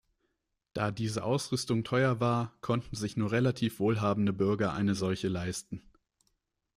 Da 0.73 0.89
diese 0.89 1.23
Ausrüstung 1.23 1.83
teuer 1.83 2.19
war, 2.19 2.55
konnten 2.61 2.95
sich 2.95 3.17
nur 3.17 3.31
relativ 3.31 3.79
wohlhabende 3.79 4.33
Bürger 4.33 4.73
eine 4.73 4.95
solche 4.95 5.27
leisten. 5.27 5.83